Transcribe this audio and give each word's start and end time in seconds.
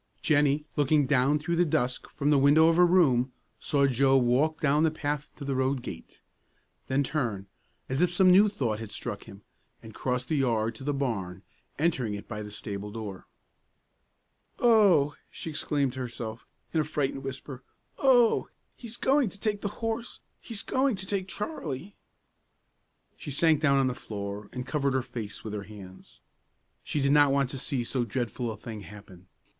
Jennie, 0.23 0.65
looking 0.75 1.05
down 1.05 1.37
through 1.37 1.57
the 1.57 1.63
dusk 1.63 2.09
from 2.09 2.31
the 2.31 2.39
window 2.39 2.69
of 2.69 2.75
her 2.77 2.87
room, 2.87 3.31
saw 3.59 3.85
Joe 3.85 4.17
walk 4.17 4.59
down 4.59 4.81
the 4.81 4.89
path 4.89 5.29
to 5.35 5.45
the 5.45 5.53
road 5.53 5.83
gate, 5.83 6.21
then 6.87 7.03
turn, 7.03 7.45
as 7.87 8.01
if 8.01 8.09
some 8.09 8.31
new 8.31 8.49
thought 8.49 8.79
had 8.79 8.89
struck 8.89 9.25
him, 9.25 9.43
and 9.83 9.93
cross 9.93 10.25
the 10.25 10.35
yard 10.37 10.73
to 10.73 10.83
the 10.83 10.91
barn, 10.95 11.43
entering 11.77 12.15
it 12.15 12.27
by 12.27 12.41
the 12.41 12.49
stable 12.49 12.89
door. 12.89 13.27
"Oh!" 14.57 15.13
exclaimed 15.45 15.91
the 15.91 15.93
child 15.93 15.93
to 15.93 15.99
herself, 15.99 16.47
in 16.73 16.79
a 16.79 16.83
frightened 16.83 17.23
whisper, 17.23 17.61
"oh! 17.99 18.47
he's 18.75 18.97
going 18.97 19.29
to 19.29 19.37
take 19.39 19.61
the 19.61 19.67
horse; 19.85 20.21
he's 20.39 20.63
going 20.63 20.95
to 20.95 21.05
take 21.05 21.27
Charlie!" 21.27 21.95
She 23.17 23.29
sank 23.29 23.59
down 23.61 23.77
on 23.77 23.85
the 23.85 23.93
floor, 23.93 24.49
and 24.51 24.65
covered 24.65 24.93
her 24.93 25.03
face 25.03 25.43
with 25.43 25.53
her 25.53 25.61
hands. 25.65 26.21
She 26.83 27.01
did 27.01 27.11
not 27.11 27.31
want 27.31 27.51
to 27.51 27.59
see 27.59 27.83
so 27.83 28.03
dreadful 28.03 28.49
a 28.49 28.57
thing 28.57 28.81
happen. 28.81 29.27